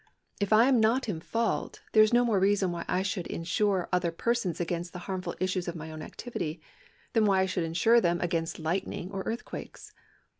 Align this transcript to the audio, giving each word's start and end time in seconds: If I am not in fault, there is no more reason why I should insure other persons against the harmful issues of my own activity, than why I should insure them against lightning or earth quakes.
If 0.39 0.51
I 0.51 0.65
am 0.65 0.79
not 0.79 1.07
in 1.07 1.21
fault, 1.21 1.81
there 1.91 2.01
is 2.01 2.11
no 2.11 2.25
more 2.25 2.39
reason 2.39 2.71
why 2.71 2.85
I 2.87 3.03
should 3.03 3.27
insure 3.27 3.87
other 3.93 4.11
persons 4.11 4.59
against 4.59 4.93
the 4.93 4.97
harmful 5.05 5.35
issues 5.39 5.67
of 5.67 5.75
my 5.75 5.91
own 5.91 6.01
activity, 6.01 6.59
than 7.13 7.25
why 7.25 7.41
I 7.41 7.45
should 7.45 7.65
insure 7.65 8.01
them 8.01 8.19
against 8.19 8.57
lightning 8.57 9.11
or 9.11 9.21
earth 9.27 9.45
quakes. 9.45 9.93